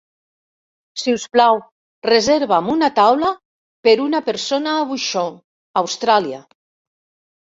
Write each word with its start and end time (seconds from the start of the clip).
Si 0.99 1.11
us 1.17 1.25
plau, 1.33 1.57
reserva'm 2.07 2.69
una 2.75 2.89
taula 2.99 3.29
per 3.89 3.93
una 4.05 4.21
persona 4.31 4.73
a 4.79 4.87
Bouchon, 4.93 5.37
a 5.77 5.83
Austràlia. 5.85 6.41